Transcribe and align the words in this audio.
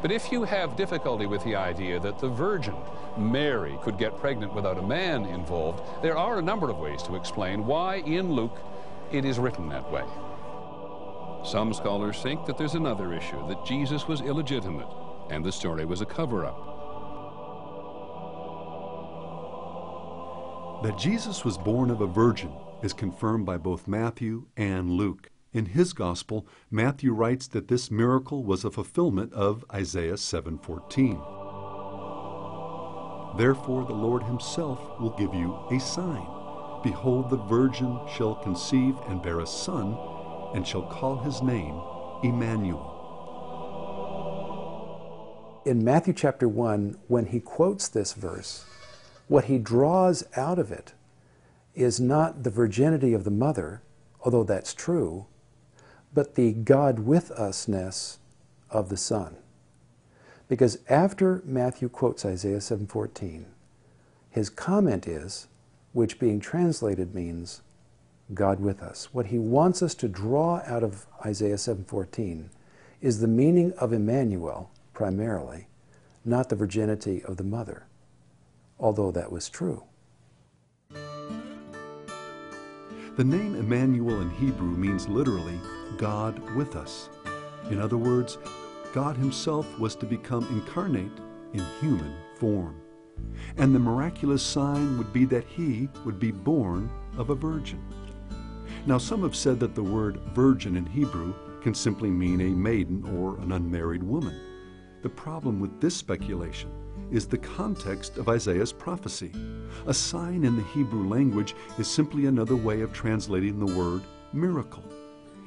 But 0.00 0.12
if 0.12 0.30
you 0.30 0.44
have 0.44 0.76
difficulty 0.76 1.26
with 1.26 1.42
the 1.42 1.56
idea 1.56 1.98
that 1.98 2.20
the 2.20 2.28
Virgin 2.28 2.76
Mary 3.16 3.76
could 3.82 3.98
get 3.98 4.16
pregnant 4.18 4.54
without 4.54 4.78
a 4.78 4.82
man 4.82 5.24
involved, 5.26 5.82
there 6.02 6.16
are 6.16 6.38
a 6.38 6.42
number 6.42 6.70
of 6.70 6.78
ways 6.78 7.02
to 7.02 7.16
explain 7.16 7.66
why 7.66 7.96
in 7.96 8.32
Luke 8.32 8.56
it 9.10 9.24
is 9.24 9.40
written 9.40 9.68
that 9.70 9.90
way. 9.90 10.04
Some 11.44 11.74
scholars 11.74 12.22
think 12.22 12.46
that 12.46 12.56
there's 12.56 12.74
another 12.74 13.12
issue, 13.12 13.46
that 13.48 13.64
Jesus 13.64 14.06
was 14.06 14.20
illegitimate 14.20 14.88
and 15.30 15.44
the 15.44 15.52
story 15.52 15.84
was 15.84 16.00
a 16.00 16.06
cover-up. 16.06 16.64
That 20.84 20.96
Jesus 20.96 21.44
was 21.44 21.58
born 21.58 21.90
of 21.90 22.02
a 22.02 22.06
virgin 22.06 22.52
is 22.82 22.92
confirmed 22.92 23.46
by 23.46 23.56
both 23.56 23.88
Matthew 23.88 24.46
and 24.56 24.90
Luke. 24.90 25.30
In 25.52 25.66
his 25.66 25.92
gospel, 25.92 26.46
Matthew 26.70 27.12
writes 27.12 27.48
that 27.48 27.68
this 27.68 27.90
miracle 27.90 28.44
was 28.44 28.64
a 28.64 28.70
fulfillment 28.70 29.32
of 29.32 29.64
Isaiah 29.72 30.16
7:14. 30.16 31.18
Therefore 33.36 33.84
the 33.84 33.94
Lord 33.94 34.22
himself 34.22 34.78
will 35.00 35.16
give 35.16 35.34
you 35.34 35.56
a 35.70 35.78
sign. 35.80 36.26
Behold, 36.82 37.30
the 37.30 37.36
virgin 37.36 37.98
shall 38.16 38.36
conceive 38.36 38.96
and 39.08 39.22
bear 39.22 39.40
a 39.40 39.46
son, 39.46 39.96
and 40.54 40.66
shall 40.66 40.86
call 40.86 41.18
his 41.18 41.42
name 41.42 41.80
Emmanuel. 42.22 42.94
In 45.64 45.84
Matthew 45.84 46.14
chapter 46.14 46.48
1, 46.48 46.96
when 47.08 47.26
he 47.26 47.40
quotes 47.40 47.88
this 47.88 48.12
verse, 48.12 48.64
what 49.26 49.44
he 49.44 49.58
draws 49.58 50.24
out 50.36 50.58
of 50.58 50.72
it 50.72 50.94
is 51.78 52.00
not 52.00 52.42
the 52.42 52.50
virginity 52.50 53.14
of 53.14 53.24
the 53.24 53.30
mother, 53.30 53.82
although 54.24 54.44
that's 54.44 54.74
true, 54.74 55.26
but 56.12 56.34
the 56.34 56.52
God 56.52 57.00
with 57.00 57.30
usness 57.38 58.18
of 58.70 58.88
the 58.88 58.96
Son. 58.96 59.36
Because 60.48 60.78
after 60.88 61.42
Matthew 61.44 61.88
quotes 61.88 62.24
Isaiah 62.24 62.60
7:14, 62.60 63.46
his 64.30 64.50
comment 64.50 65.06
is, 65.06 65.46
which 65.92 66.18
being 66.18 66.40
translated 66.40 67.14
means 67.14 67.62
God 68.34 68.60
with 68.60 68.82
us. 68.82 69.14
What 69.14 69.26
he 69.26 69.38
wants 69.38 69.82
us 69.82 69.94
to 69.96 70.08
draw 70.08 70.62
out 70.66 70.82
of 70.82 71.06
Isaiah 71.24 71.58
7:14 71.58 72.50
is 73.00 73.20
the 73.20 73.28
meaning 73.28 73.72
of 73.74 73.92
Emmanuel 73.92 74.70
primarily, 74.92 75.68
not 76.24 76.48
the 76.48 76.56
virginity 76.56 77.22
of 77.22 77.36
the 77.36 77.44
mother, 77.44 77.84
although 78.80 79.12
that 79.12 79.30
was 79.30 79.48
true. 79.48 79.84
The 83.18 83.24
name 83.24 83.56
Emmanuel 83.56 84.20
in 84.20 84.30
Hebrew 84.30 84.76
means 84.76 85.08
literally 85.08 85.58
God 85.96 86.38
with 86.54 86.76
us. 86.76 87.08
In 87.68 87.80
other 87.80 87.96
words, 87.96 88.38
God 88.92 89.16
Himself 89.16 89.66
was 89.76 89.96
to 89.96 90.06
become 90.06 90.46
incarnate 90.50 91.10
in 91.52 91.64
human 91.80 92.14
form. 92.36 92.80
And 93.56 93.74
the 93.74 93.80
miraculous 93.80 94.44
sign 94.44 94.96
would 94.98 95.12
be 95.12 95.24
that 95.24 95.42
He 95.48 95.88
would 96.04 96.20
be 96.20 96.30
born 96.30 96.88
of 97.16 97.30
a 97.30 97.34
virgin. 97.34 97.82
Now, 98.86 98.98
some 98.98 99.22
have 99.22 99.34
said 99.34 99.58
that 99.58 99.74
the 99.74 99.82
word 99.82 100.20
virgin 100.32 100.76
in 100.76 100.86
Hebrew 100.86 101.34
can 101.60 101.74
simply 101.74 102.10
mean 102.10 102.40
a 102.40 102.50
maiden 102.50 103.02
or 103.18 103.36
an 103.40 103.50
unmarried 103.50 104.04
woman. 104.04 104.40
The 105.02 105.08
problem 105.08 105.58
with 105.58 105.80
this 105.80 105.96
speculation 105.96 106.70
is 107.10 107.26
the 107.26 107.38
context 107.38 108.18
of 108.18 108.28
Isaiah's 108.28 108.72
prophecy. 108.72 109.32
A 109.86 109.94
sign 109.94 110.44
in 110.44 110.56
the 110.56 110.62
Hebrew 110.74 111.08
language 111.08 111.54
is 111.78 111.88
simply 111.88 112.26
another 112.26 112.56
way 112.56 112.80
of 112.82 112.92
translating 112.92 113.58
the 113.58 113.74
word 113.74 114.02
miracle. 114.32 114.84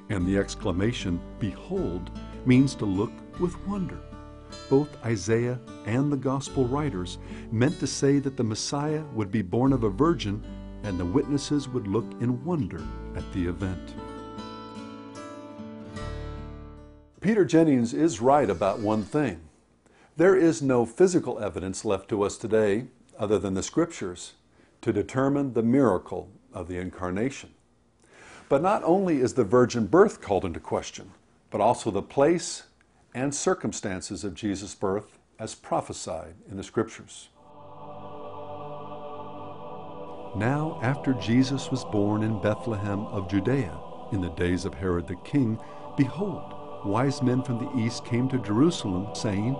And 0.10 0.26
the 0.26 0.38
exclamation, 0.38 1.22
Behold, 1.40 2.12
means 2.46 2.76
to 2.76 2.86
look 2.86 3.12
with 3.40 3.56
wonder. 3.68 4.00
Both 4.70 5.04
Isaiah 5.06 5.60
and 5.86 6.12
the 6.12 6.18
Gospel 6.18 6.66
writers 6.66 7.18
meant 7.52 7.80
to 7.80 7.88
say 7.88 8.20
that 8.20 8.38
the 8.38 8.44
Messiah 8.44 9.04
would 9.14 9.32
be 9.32 9.42
born 9.42 9.74
of 9.74 9.84
a 9.84 9.90
virgin 9.90 10.44
and 10.84 11.00
the 11.00 11.06
witnesses 11.06 11.70
would 11.70 11.88
look 11.88 12.06
in 12.20 12.44
wonder 12.44 12.84
at 13.16 13.32
the 13.34 13.48
event. 13.48 13.94
Peter 17.22 17.46
Jennings 17.46 17.94
is 17.94 18.20
right 18.20 18.50
about 18.50 18.80
one 18.80 19.04
thing. 19.04 19.40
There 20.22 20.36
is 20.36 20.62
no 20.62 20.86
physical 20.86 21.40
evidence 21.40 21.84
left 21.84 22.08
to 22.10 22.22
us 22.22 22.38
today, 22.38 22.86
other 23.18 23.40
than 23.40 23.56
the 23.56 23.64
Scriptures, 23.64 24.34
to 24.82 24.94
determine 24.94 25.54
the 25.54 25.64
miracle 25.64 26.30
of 26.54 26.68
the 26.68 26.78
Incarnation. 26.78 27.50
But 28.48 28.62
not 28.62 28.84
only 28.84 29.20
is 29.20 29.34
the 29.34 29.44
virgin 29.44 29.88
birth 29.88 30.22
called 30.22 30.46
into 30.46 30.60
question, 30.60 31.10
but 31.50 31.60
also 31.60 31.90
the 31.90 32.04
place 32.04 32.66
and 33.16 33.34
circumstances 33.34 34.24
of 34.24 34.36
Jesus' 34.36 34.76
birth 34.76 35.18
as 35.40 35.56
prophesied 35.56 36.36
in 36.48 36.56
the 36.56 36.64
Scriptures. 36.64 37.30
Now, 40.36 40.80
after 40.84 41.14
Jesus 41.14 41.72
was 41.72 41.84
born 41.86 42.22
in 42.22 42.40
Bethlehem 42.44 43.08
of 43.08 43.28
Judea, 43.28 43.76
in 44.12 44.22
the 44.22 44.30
days 44.30 44.66
of 44.66 44.76
Herod 44.76 45.08
the 45.08 45.16
king, 45.24 45.60
behold, 45.98 46.86
wise 46.86 47.24
men 47.24 47.42
from 47.42 47.58
the 47.58 47.76
east 47.84 48.06
came 48.06 48.30
to 48.30 48.38
Jerusalem, 48.38 49.16
saying, 49.16 49.60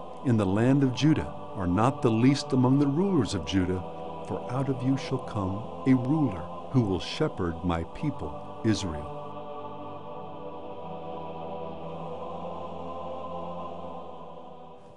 in 0.25 0.37
the 0.37 0.45
land 0.45 0.83
of 0.83 0.93
Judah 0.93 1.33
are 1.55 1.67
not 1.67 2.01
the 2.01 2.11
least 2.11 2.53
among 2.53 2.79
the 2.79 2.87
rulers 2.87 3.33
of 3.33 3.45
Judah, 3.45 3.83
for 4.27 4.47
out 4.51 4.69
of 4.69 4.81
you 4.83 4.97
shall 4.97 5.17
come 5.17 5.83
a 5.87 5.95
ruler 5.95 6.41
who 6.71 6.81
will 6.81 6.99
shepherd 6.99 7.55
my 7.63 7.83
people 7.95 8.61
Israel. 8.63 9.17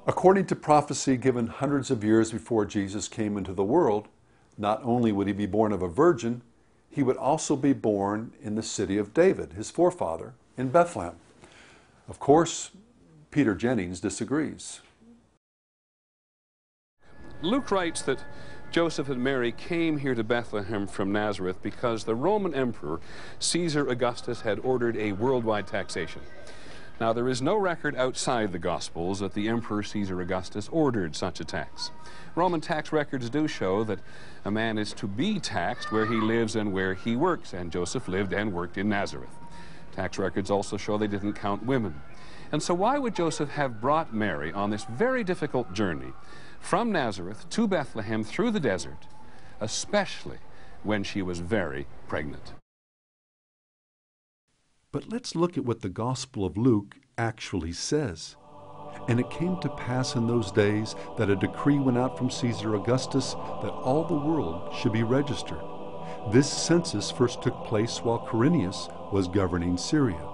According 0.07 0.47
to 0.47 0.57
prophecy 0.57 1.17
given 1.17 1.47
hundreds 1.47 1.91
of 1.91 2.05
years 2.05 2.31
before 2.31 2.67
Jesus 2.67 3.09
came 3.09 3.39
into 3.39 3.55
the 3.55 3.65
world, 3.65 4.09
not 4.59 4.83
only 4.85 5.11
would 5.11 5.27
he 5.27 5.33
be 5.33 5.47
born 5.47 5.73
of 5.73 5.81
a 5.81 5.89
virgin, 5.89 6.43
he 6.91 7.03
would 7.03 7.17
also 7.17 7.57
be 7.57 7.73
born 7.73 8.33
in 8.43 8.55
the 8.55 8.63
city 8.63 8.99
of 8.99 9.15
David, 9.15 9.55
his 9.55 9.71
forefather, 9.71 10.35
in 10.59 10.69
Bethlehem. 10.69 11.17
Of 12.09 12.21
course, 12.21 12.71
Peter 13.31 13.55
Jennings 13.55 14.01
disagrees. 14.01 14.81
Luke 17.45 17.71
writes 17.71 18.01
that 18.03 18.25
Joseph 18.71 19.11
and 19.11 19.23
Mary 19.23 19.53
came 19.53 19.99
here 19.99 20.15
to 20.15 20.25
Bethlehem 20.25 20.87
from 20.87 21.13
Nazareth 21.13 21.63
because 21.63 22.05
the 22.05 22.15
Roman 22.15 22.55
Emperor 22.55 23.01
Caesar 23.39 23.87
Augustus 23.87 24.41
had 24.41 24.59
ordered 24.61 24.97
a 24.97 25.13
worldwide 25.13 25.67
taxation. 25.67 26.23
Now, 26.99 27.13
there 27.13 27.29
is 27.29 27.43
no 27.43 27.57
record 27.57 27.97
outside 27.97 28.53
the 28.53 28.59
Gospels 28.59 29.19
that 29.19 29.35
the 29.35 29.49
Emperor 29.49 29.83
Caesar 29.83 30.21
Augustus 30.23 30.71
ordered 30.73 31.15
such 31.15 31.39
a 31.39 31.45
tax. 31.45 31.91
Roman 32.35 32.63
tax 32.63 32.93
records 32.93 33.29
do 33.29 33.47
show 33.47 33.85
that 33.85 33.99
a 34.45 34.51
man 34.51 34.79
is 34.79 34.95
to 34.95 35.07
be 35.07 35.39
taxed 35.39 35.93
where 35.93 36.07
he 36.07 36.17
lives 36.17 36.57
and 36.57 36.73
where 36.73 36.95
he 36.95 37.15
works, 37.15 37.53
and 37.53 37.71
Joseph 37.71 38.09
lived 38.09 38.33
and 38.33 38.55
worked 38.55 38.79
in 38.79 38.89
Nazareth. 38.89 39.37
Tax 39.93 40.19
records 40.19 40.51
also 40.51 40.77
show 40.79 40.97
they 40.97 41.07
didn't 41.07 41.35
count 41.35 41.65
women. 41.67 42.01
And 42.55 42.63
so, 42.63 42.73
why 42.73 42.99
would 42.99 43.17
Joseph 43.17 43.49
have 43.49 43.81
brought 43.81 44.15
Mary 44.15 44.53
on 44.53 44.71
this 44.71 44.85
very 44.85 45.25
difficult 45.25 45.73
journey 45.73 46.13
from 46.61 46.93
Nazareth 46.93 47.51
to 47.51 47.67
Bethlehem 47.67 48.23
through 48.23 48.53
the 48.53 48.61
desert, 48.61 49.09
especially 49.61 50.39
when 50.85 51.03
she 51.03 51.21
was 51.21 51.41
very 51.41 51.89
pregnant. 52.07 52.53
But 54.93 55.11
let's 55.11 55.35
look 55.35 55.59
at 55.59 55.65
what 55.65 55.81
the 55.83 55.89
Gospel 55.89 56.45
of 56.45 56.57
Luke 56.57 56.95
actually 57.19 57.73
says. 57.73 58.37
And 59.09 59.19
it 59.19 59.31
came 59.31 59.59
to 59.61 59.69
pass 59.71 60.15
in 60.15 60.29
those 60.29 60.53
days 60.53 60.95
that 61.19 61.31
a 61.31 61.35
decree 61.35 61.81
went 61.81 61.99
out 61.99 62.17
from 62.17 62.31
Caesar 62.31 62.77
Augustus 62.77 63.33
that 63.33 63.73
all 63.73 64.05
the 64.05 64.15
world 64.15 64.73
should 64.77 64.93
be 64.93 65.03
registered. 65.03 65.61
This 66.31 66.49
census 66.49 67.11
first 67.11 67.43
took 67.43 67.65
place 67.65 67.99
while 67.99 68.25
Quirinius 68.25 69.13
was 69.13 69.27
governing 69.27 69.77
Syria. 69.77 70.34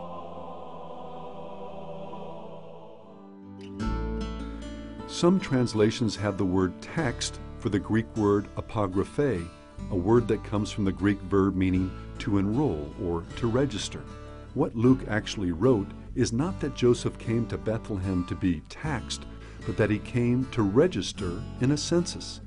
Some 5.21 5.39
translations 5.39 6.15
have 6.15 6.39
the 6.39 6.45
word 6.45 6.73
text 6.81 7.39
for 7.59 7.69
the 7.69 7.77
Greek 7.77 8.07
word 8.17 8.47
apographe, 8.55 9.47
a 9.91 9.95
word 9.95 10.27
that 10.27 10.43
comes 10.43 10.71
from 10.71 10.83
the 10.83 10.91
Greek 10.91 11.19
verb 11.19 11.55
meaning 11.55 11.91
to 12.17 12.39
enroll 12.39 12.91
or 12.99 13.23
to 13.35 13.45
register. 13.45 14.01
What 14.55 14.75
Luke 14.75 15.01
actually 15.07 15.51
wrote 15.51 15.85
is 16.15 16.33
not 16.33 16.59
that 16.61 16.73
Joseph 16.73 17.19
came 17.19 17.45
to 17.49 17.57
Bethlehem 17.59 18.25
to 18.29 18.35
be 18.35 18.63
taxed, 18.67 19.27
but 19.67 19.77
that 19.77 19.91
he 19.91 19.99
came 19.99 20.47
to 20.53 20.63
register 20.63 21.39
in 21.59 21.69
a 21.69 21.77
census. 21.77 22.41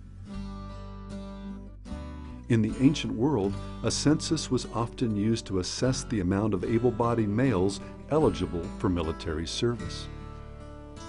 In 2.49 2.61
the 2.61 2.75
ancient 2.81 3.15
world, 3.15 3.55
a 3.85 3.91
census 3.93 4.51
was 4.51 4.67
often 4.75 5.15
used 5.15 5.47
to 5.47 5.61
assess 5.61 6.03
the 6.03 6.19
amount 6.19 6.55
of 6.55 6.65
able 6.65 6.91
bodied 6.91 7.29
males 7.29 7.79
eligible 8.11 8.65
for 8.81 8.89
military 8.89 9.47
service. 9.47 10.09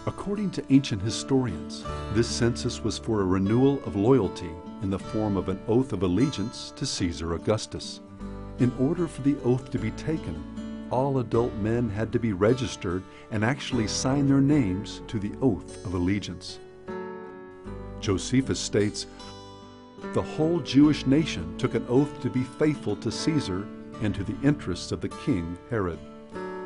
According 0.08 0.52
to 0.52 0.74
ancient 0.74 1.02
historians, 1.02 1.84
this 2.14 2.28
census 2.28 2.84
was 2.84 2.98
for 2.98 3.22
a 3.22 3.26
renewal 3.26 3.84
of 3.86 3.96
loyalty 3.96 4.52
in 4.82 4.90
the 4.90 5.00
form 5.00 5.36
of 5.38 5.50
an 5.50 5.60
oath 5.68 5.94
of 5.94 6.04
allegiance 6.04 6.72
to 6.76 6.86
Caesar 6.86 7.34
Augustus. 7.34 8.02
In 8.60 8.72
order 8.80 9.08
for 9.08 9.22
the 9.22 9.38
oath 9.44 9.70
to 9.72 9.80
be 9.80 9.92
taken, 9.92 10.88
all 10.92 11.18
adult 11.20 11.54
men 11.56 11.90
had 11.90 12.12
to 12.12 12.20
be 12.20 12.34
registered 12.34 13.04
and 13.32 13.44
actually 13.44 13.88
sign 13.88 14.28
their 14.28 14.42
names 14.42 15.02
to 15.08 15.20
the 15.20 15.32
oath 15.42 15.84
of 15.86 15.94
allegiance. 15.94 16.60
Josephus 18.00 18.60
states, 18.60 19.08
the 20.14 20.22
whole 20.22 20.60
Jewish 20.60 21.06
nation 21.08 21.58
took 21.58 21.74
an 21.74 21.86
oath 21.90 22.22
to 22.22 22.30
be 22.30 22.44
faithful 22.44 22.96
to 22.98 23.12
Caesar 23.12 23.68
and 24.02 24.14
to 24.14 24.24
the 24.24 24.36
interests 24.44 24.92
of 24.92 25.02
the 25.02 25.10
king 25.10 25.58
Herod. 25.70 26.00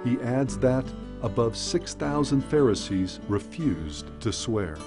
He 0.04 0.20
adds 0.22 0.58
that 0.60 0.86
above 1.22 1.56
6,000 1.56 2.42
Pharisees 2.42 3.20
refused 3.28 4.08
to 4.22 4.32
swear. 4.32 4.78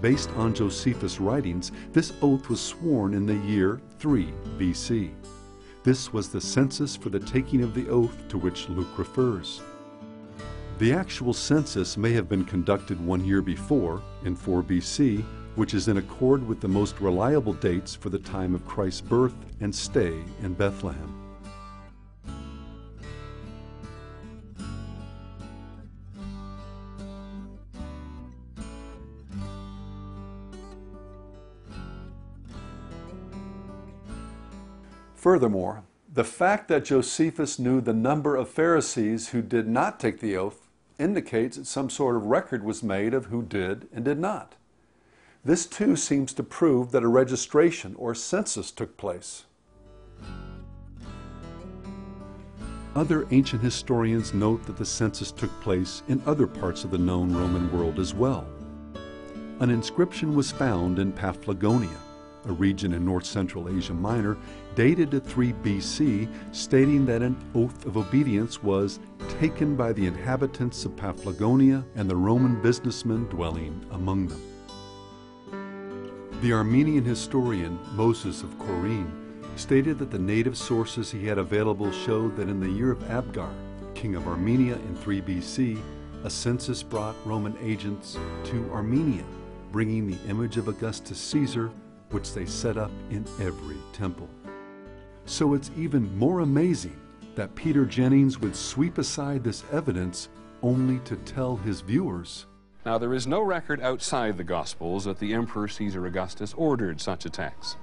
Based 0.00 0.30
on 0.30 0.52
Josephus' 0.52 1.20
writings, 1.20 1.70
this 1.92 2.12
oath 2.22 2.48
was 2.48 2.60
sworn 2.60 3.14
in 3.14 3.24
the 3.24 3.36
year 3.36 3.80
3 3.98 4.32
BC. 4.58 5.12
This 5.84 6.12
was 6.12 6.28
the 6.28 6.40
census 6.40 6.96
for 6.96 7.08
the 7.08 7.20
taking 7.20 7.62
of 7.62 7.74
the 7.74 7.88
oath 7.88 8.16
to 8.28 8.38
which 8.38 8.68
Luke 8.68 8.98
refers. 8.98 9.60
The 10.78 10.92
actual 10.92 11.32
census 11.32 11.96
may 11.96 12.12
have 12.12 12.28
been 12.28 12.44
conducted 12.44 13.04
one 13.04 13.24
year 13.24 13.42
before, 13.42 14.02
in 14.24 14.34
4 14.34 14.62
BC, 14.62 15.24
which 15.54 15.74
is 15.74 15.88
in 15.88 15.98
accord 15.98 16.46
with 16.46 16.60
the 16.60 16.68
most 16.68 17.00
reliable 17.00 17.52
dates 17.52 17.94
for 17.94 18.08
the 18.08 18.18
time 18.18 18.54
of 18.54 18.66
Christ's 18.66 19.02
birth 19.02 19.34
and 19.60 19.72
stay 19.72 20.14
in 20.42 20.54
Bethlehem. 20.54 21.21
Furthermore, 35.22 35.84
the 36.12 36.24
fact 36.24 36.66
that 36.66 36.86
Josephus 36.86 37.56
knew 37.56 37.80
the 37.80 37.92
number 37.92 38.34
of 38.34 38.48
Pharisees 38.48 39.28
who 39.28 39.40
did 39.40 39.68
not 39.68 40.00
take 40.00 40.18
the 40.18 40.36
oath 40.36 40.68
indicates 40.98 41.56
that 41.56 41.68
some 41.68 41.88
sort 41.88 42.16
of 42.16 42.24
record 42.24 42.64
was 42.64 42.82
made 42.82 43.14
of 43.14 43.26
who 43.26 43.40
did 43.40 43.86
and 43.94 44.04
did 44.04 44.18
not. 44.18 44.56
This 45.44 45.64
too 45.64 45.94
seems 45.94 46.32
to 46.32 46.42
prove 46.42 46.90
that 46.90 47.04
a 47.04 47.08
registration 47.08 47.94
or 48.00 48.16
census 48.16 48.72
took 48.72 48.96
place. 48.96 49.44
Other 52.96 53.28
ancient 53.30 53.62
historians 53.62 54.34
note 54.34 54.66
that 54.66 54.76
the 54.76 54.84
census 54.84 55.30
took 55.30 55.52
place 55.60 56.02
in 56.08 56.20
other 56.26 56.48
parts 56.48 56.82
of 56.82 56.90
the 56.90 56.98
known 56.98 57.32
Roman 57.32 57.70
world 57.70 58.00
as 58.00 58.12
well. 58.12 58.44
An 59.60 59.70
inscription 59.70 60.34
was 60.34 60.50
found 60.50 60.98
in 60.98 61.12
Paphlagonia, 61.12 62.00
a 62.46 62.52
region 62.52 62.94
in 62.94 63.04
north 63.04 63.24
central 63.24 63.68
Asia 63.68 63.94
Minor, 63.94 64.36
dated 64.74 65.10
to 65.10 65.20
3 65.20 65.52
BC, 65.64 66.28
stating 66.52 67.06
that 67.06 67.22
an 67.22 67.36
oath 67.54 67.86
of 67.86 67.96
obedience 67.96 68.62
was 68.62 68.98
taken 69.40 69.76
by 69.76 69.92
the 69.92 70.06
inhabitants 70.06 70.84
of 70.84 70.96
Paphlagonia 70.96 71.84
and 71.94 72.08
the 72.08 72.16
Roman 72.16 72.60
businessmen 72.62 73.24
dwelling 73.26 73.84
among 73.90 74.28
them. 74.28 74.40
The 76.40 76.52
Armenian 76.52 77.04
historian 77.04 77.78
Moses 77.92 78.42
of 78.42 78.58
Chorene 78.58 79.12
stated 79.56 79.98
that 79.98 80.10
the 80.10 80.18
native 80.18 80.56
sources 80.56 81.10
he 81.10 81.26
had 81.26 81.38
available 81.38 81.92
showed 81.92 82.36
that 82.36 82.48
in 82.48 82.58
the 82.58 82.70
year 82.70 82.90
of 82.90 82.98
Abgar, 83.04 83.52
king 83.94 84.16
of 84.16 84.26
Armenia 84.26 84.74
in 84.74 84.96
3 84.96 85.20
BC, 85.22 85.80
a 86.24 86.30
census 86.30 86.82
brought 86.82 87.14
Roman 87.24 87.56
agents 87.60 88.16
to 88.44 88.70
Armenia, 88.72 89.24
bringing 89.70 90.06
the 90.06 90.18
image 90.28 90.56
of 90.56 90.68
Augustus 90.68 91.18
Caesar 91.18 91.70
which 92.12 92.32
they 92.34 92.46
set 92.46 92.76
up 92.76 92.90
in 93.10 93.24
every 93.40 93.78
temple. 93.92 94.28
So 95.24 95.54
it's 95.54 95.70
even 95.76 96.16
more 96.18 96.40
amazing 96.40 96.98
that 97.34 97.54
Peter 97.54 97.84
Jennings 97.84 98.38
would 98.38 98.54
sweep 98.54 98.98
aside 98.98 99.42
this 99.42 99.64
evidence 99.72 100.28
only 100.62 100.98
to 101.00 101.16
tell 101.16 101.56
his 101.56 101.80
viewers. 101.80 102.46
Now, 102.84 102.98
there 102.98 103.14
is 103.14 103.26
no 103.26 103.40
record 103.40 103.80
outside 103.80 104.36
the 104.36 104.44
Gospels 104.44 105.04
that 105.04 105.18
the 105.18 105.32
Emperor 105.34 105.68
Caesar 105.68 106.06
Augustus 106.06 106.52
ordered 106.54 107.00
such 107.00 107.24
attacks. 107.24 107.76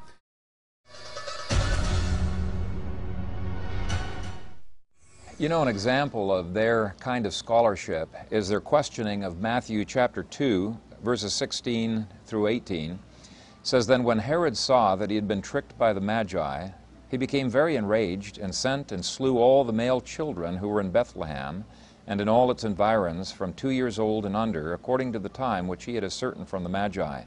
You 5.37 5.47
know, 5.47 5.61
an 5.61 5.69
example 5.69 6.33
of 6.33 6.53
their 6.53 6.95
kind 6.99 7.25
of 7.25 7.33
scholarship 7.33 8.13
is 8.29 8.49
their 8.49 8.59
questioning 8.59 9.23
of 9.23 9.39
Matthew 9.39 9.85
chapter 9.85 10.23
2, 10.23 10.77
verses 11.01 11.33
16 11.33 12.05
through 12.25 12.47
18 12.47 12.99
says, 13.63 13.87
Then 13.87 14.03
when 14.03 14.19
Herod 14.19 14.57
saw 14.57 14.95
that 14.95 15.09
he 15.09 15.15
had 15.15 15.27
been 15.27 15.41
tricked 15.41 15.77
by 15.77 15.93
the 15.93 16.01
Magi, 16.01 16.69
he 17.09 17.17
became 17.17 17.49
very 17.49 17.75
enraged 17.75 18.37
and 18.37 18.53
sent 18.53 18.91
and 18.91 19.03
slew 19.03 19.37
all 19.37 19.63
the 19.63 19.73
male 19.73 19.99
children 19.99 20.57
who 20.57 20.67
were 20.67 20.79
in 20.79 20.91
Bethlehem 20.91 21.65
and 22.07 22.21
in 22.21 22.29
all 22.29 22.49
its 22.51 22.63
environs 22.63 23.31
from 23.31 23.53
two 23.53 23.69
years 23.69 23.99
old 23.99 24.25
and 24.25 24.35
under, 24.35 24.73
according 24.73 25.13
to 25.13 25.19
the 25.19 25.29
time 25.29 25.67
which 25.67 25.85
he 25.85 25.95
had 25.95 26.03
ascertained 26.03 26.47
from 26.47 26.63
the 26.63 26.69
Magi. 26.69 27.23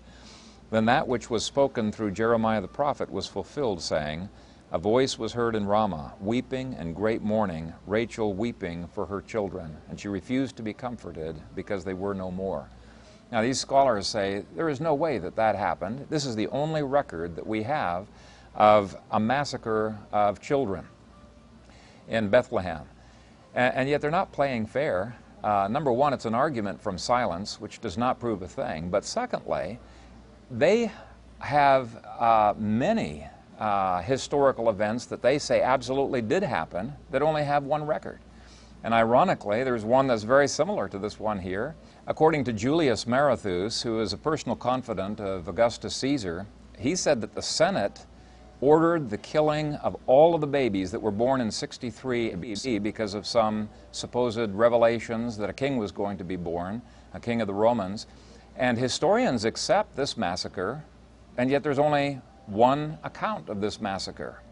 Then 0.71 0.87
that 0.87 1.07
which 1.07 1.29
was 1.29 1.45
spoken 1.45 1.93
through 1.93 2.13
Jeremiah 2.13 2.61
the 2.61 2.69
prophet 2.69 3.11
was 3.11 3.27
fulfilled, 3.27 3.83
saying, 3.83 4.29
A 4.73 4.79
voice 4.79 5.19
was 5.19 5.35
heard 5.35 5.55
in 5.55 5.67
Ramah, 5.67 6.15
weeping 6.21 6.75
and 6.75 6.97
great 6.97 7.23
mourning, 7.23 7.75
Rachel 7.87 8.33
weeping 8.33 8.89
for 8.89 9.07
her 9.07 9.21
children. 9.21 9.77
And 9.91 10.01
she 10.01 10.09
refused 10.09 10.57
to 10.57 10.63
be 10.63 10.73
comforted 10.73 11.37
because 11.55 11.85
they 11.85 11.95
were 11.95 12.15
no 12.15 12.31
more. 12.31 12.69
Now, 13.33 13.41
these 13.41 13.59
scholars 13.59 14.07
say 14.07 14.45
there 14.55 14.69
is 14.69 14.79
no 14.79 14.93
way 14.93 15.17
that 15.17 15.37
that 15.37 15.57
happened. 15.57 16.07
This 16.11 16.27
is 16.27 16.37
the 16.37 16.49
only 16.49 16.83
record 16.83 17.35
that 17.37 17.47
we 17.47 17.63
have 17.63 18.07
of 18.55 18.95
a 19.11 19.19
massacre 19.19 19.99
of 20.13 20.39
children 20.39 20.85
in 22.09 22.29
Bethlehem. 22.29 22.83
And, 23.55 23.75
and 23.75 23.89
yet 23.89 24.03
they're 24.03 24.11
not 24.11 24.33
playing 24.33 24.67
fair. 24.67 25.17
Uh, 25.43 25.67
number 25.71 25.91
one, 25.91 26.13
it's 26.13 26.27
an 26.27 26.35
argument 26.35 26.83
from 26.83 26.99
silence, 26.99 27.59
which 27.59 27.81
does 27.81 27.97
not 27.97 28.21
prove 28.21 28.43
a 28.43 28.49
thing. 28.49 28.91
But 28.91 29.03
secondly, 29.03 29.79
they 30.51 30.93
have 31.39 32.05
uh, 32.05 32.53
many 32.59 33.27
uh, 33.59 34.03
historical 34.03 34.69
events 34.69 35.07
that 35.07 35.23
they 35.23 35.39
say 35.39 35.63
absolutely 35.63 36.21
did 36.21 36.43
happen 36.43 36.93
that 37.11 37.23
only 37.23 37.45
have 37.45 37.65
one 37.65 37.87
record. 37.87 38.19
And 38.85 38.93
ironically, 38.93 39.63
there's 39.63 39.85
one 39.85 40.09
that's 40.09 40.25
very 40.25 40.49
similar 40.49 40.89
to 40.89 40.99
this 40.99 41.21
one 41.21 41.39
here. 41.39 41.77
According 42.07 42.45
to 42.45 42.53
Julius 42.53 43.05
Marathus, 43.05 43.83
who 43.83 44.01
is 44.01 44.13
a 44.13 44.19
personal 44.19 44.57
confidant 44.57 45.21
of 45.21 45.47
Augustus 45.47 45.95
Caesar, 45.97 46.47
he 46.79 46.97
said 46.97 47.21
that 47.21 47.35
the 47.35 47.43
Senate 47.43 48.07
ordered 48.61 49.11
the 49.11 49.19
killing 49.19 49.75
of 49.77 49.97
all 50.07 50.35
of 50.35 50.41
the 50.41 50.47
babies 50.47 50.91
that 50.91 51.01
were 51.01 51.11
born 51.11 51.41
in 51.41 51.51
63 51.51 52.31
BC 52.33 52.83
because 52.83 53.15
of 53.15 53.27
some 53.27 53.69
supposed 53.93 54.51
revelations 54.51 55.37
that 55.37 55.51
a 55.51 55.53
king 55.53 55.77
was 55.77 55.93
going 55.93 56.17
to 56.17 56.25
be 56.25 56.37
born, 56.37 56.83
a 57.15 57.21
king 57.21 57.41
of 57.41 57.47
the 57.47 57.55
Romans. 57.55 58.07
And 58.57 58.79
historians 58.79 59.45
accept 59.45 59.97
this 59.97 60.17
massacre, 60.17 60.85
and 61.37 61.51
yet 61.51 61.63
there's 61.63 61.79
only 61.79 62.21
one 62.47 62.99
account 63.03 63.49
of 63.49 63.61
this 63.61 63.81
massacre. 63.81 64.43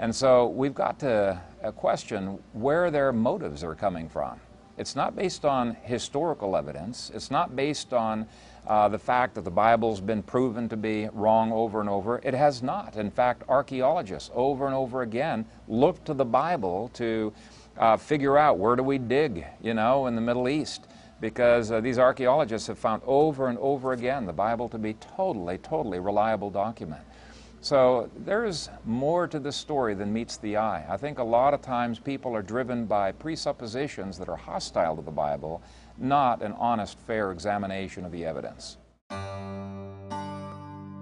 And 0.00 0.16
so 0.16 0.46
we've 0.46 0.74
got 0.74 0.98
to 1.00 1.38
uh, 1.62 1.70
question 1.72 2.38
where 2.54 2.90
their 2.90 3.12
motives 3.12 3.62
are 3.62 3.74
coming 3.74 4.08
from. 4.08 4.40
It's 4.78 4.96
not 4.96 5.14
based 5.14 5.44
on 5.44 5.76
historical 5.82 6.56
evidence. 6.56 7.12
It's 7.14 7.30
not 7.30 7.54
based 7.54 7.92
on 7.92 8.26
uh, 8.66 8.88
the 8.88 8.98
fact 8.98 9.34
that 9.34 9.44
the 9.44 9.50
Bible's 9.50 10.00
been 10.00 10.22
proven 10.22 10.70
to 10.70 10.76
be 10.78 11.10
wrong 11.12 11.52
over 11.52 11.80
and 11.80 11.90
over. 11.90 12.18
It 12.24 12.32
has 12.32 12.62
not. 12.62 12.96
In 12.96 13.10
fact, 13.10 13.42
archaeologists 13.46 14.30
over 14.32 14.64
and 14.64 14.74
over 14.74 15.02
again 15.02 15.44
look 15.68 16.02
to 16.04 16.14
the 16.14 16.24
Bible 16.24 16.90
to 16.94 17.30
uh, 17.76 17.98
figure 17.98 18.38
out 18.38 18.58
where 18.58 18.76
do 18.76 18.82
we 18.82 18.96
dig, 18.96 19.44
you 19.60 19.74
know, 19.74 20.06
in 20.06 20.14
the 20.14 20.22
Middle 20.22 20.48
East. 20.48 20.86
because 21.20 21.70
uh, 21.70 21.80
these 21.80 21.98
archaeologists 21.98 22.66
have 22.66 22.78
found 22.78 23.02
over 23.06 23.48
and 23.48 23.58
over 23.58 23.92
again 23.92 24.26
the 24.26 24.32
Bible 24.32 24.68
to 24.68 24.78
be 24.78 24.94
totally, 24.94 25.58
totally 25.58 25.98
reliable 25.98 26.50
document. 26.50 27.02
So 27.62 28.10
there's 28.24 28.70
more 28.86 29.28
to 29.28 29.38
this 29.38 29.56
story 29.56 29.94
than 29.94 30.12
meets 30.12 30.38
the 30.38 30.56
eye. 30.56 30.86
I 30.88 30.96
think 30.96 31.18
a 31.18 31.24
lot 31.24 31.52
of 31.52 31.60
times 31.60 31.98
people 31.98 32.34
are 32.34 32.42
driven 32.42 32.86
by 32.86 33.12
presuppositions 33.12 34.18
that 34.18 34.30
are 34.30 34.36
hostile 34.36 34.96
to 34.96 35.02
the 35.02 35.10
Bible, 35.10 35.62
not 35.98 36.40
an 36.42 36.52
honest, 36.52 36.98
fair 36.98 37.32
examination 37.32 38.06
of 38.06 38.12
the 38.12 38.24
evidence. 38.24 38.78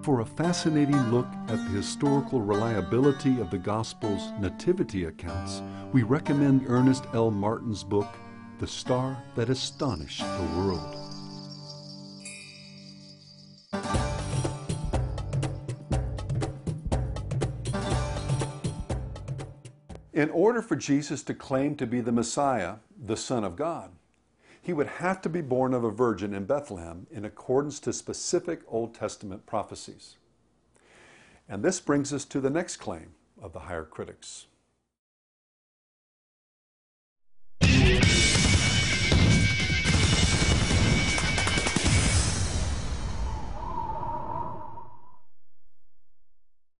For 0.02 0.20
a 0.20 0.26
fascinating 0.26 1.10
look 1.10 1.28
at 1.48 1.58
the 1.58 1.76
historical 1.76 2.40
reliability 2.40 3.40
of 3.40 3.50
the 3.50 3.58
Gospel's 3.58 4.32
nativity 4.40 5.04
accounts, 5.04 5.62
we 5.92 6.02
recommend 6.02 6.64
Ernest 6.66 7.04
L. 7.12 7.30
Martin's 7.30 7.84
book, 7.84 8.08
The 8.58 8.66
Star 8.66 9.22
That 9.36 9.50
Astonished 9.50 10.20
the 10.20 10.58
World. 10.58 11.07
In 20.18 20.30
order 20.30 20.62
for 20.62 20.74
Jesus 20.74 21.22
to 21.22 21.32
claim 21.32 21.76
to 21.76 21.86
be 21.86 22.00
the 22.00 22.10
Messiah, 22.10 22.78
the 23.00 23.16
Son 23.16 23.44
of 23.44 23.54
God, 23.54 23.92
he 24.60 24.72
would 24.72 24.88
have 24.88 25.22
to 25.22 25.28
be 25.28 25.40
born 25.40 25.72
of 25.72 25.84
a 25.84 25.92
virgin 25.92 26.34
in 26.34 26.44
Bethlehem 26.44 27.06
in 27.12 27.24
accordance 27.24 27.78
to 27.78 27.92
specific 27.92 28.62
Old 28.66 28.96
Testament 28.96 29.46
prophecies. 29.46 30.16
And 31.48 31.62
this 31.62 31.78
brings 31.78 32.12
us 32.12 32.24
to 32.24 32.40
the 32.40 32.50
next 32.50 32.78
claim 32.78 33.12
of 33.40 33.52
the 33.52 33.60
higher 33.60 33.84
critics. 33.84 34.46